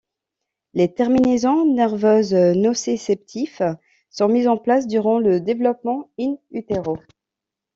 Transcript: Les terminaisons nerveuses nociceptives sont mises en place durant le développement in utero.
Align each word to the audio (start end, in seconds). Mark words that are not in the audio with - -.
Les 0.73 0.91
terminaisons 0.91 1.75
nerveuses 1.75 2.33
nociceptives 2.33 3.77
sont 4.09 4.27
mises 4.29 4.47
en 4.47 4.57
place 4.57 4.87
durant 4.87 5.19
le 5.19 5.39
développement 5.39 6.09
in 6.19 6.37
utero. 6.49 6.97